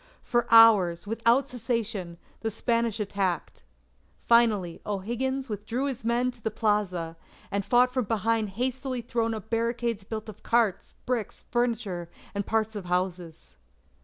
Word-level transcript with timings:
For 0.23 0.51
hours, 0.51 1.05
without 1.05 1.47
cessation, 1.47 2.17
the 2.39 2.49
Spanish 2.49 2.99
attacked. 2.99 3.61
Finally, 4.19 4.81
O'Higgins 4.83 5.47
withdrew 5.47 5.85
his 5.85 6.03
men 6.03 6.31
to 6.31 6.41
the 6.41 6.49
plaza, 6.49 7.17
and 7.51 7.63
fought 7.63 7.93
from 7.93 8.05
behind 8.05 8.49
hastily 8.57 9.01
thrown 9.03 9.35
up 9.35 9.51
barricades 9.51 10.03
built 10.03 10.27
of 10.27 10.41
carts, 10.41 10.95
bricks, 11.05 11.45
furniture, 11.51 12.09
and 12.33 12.47
parts 12.47 12.75
of 12.75 12.85
houses. 12.85 13.53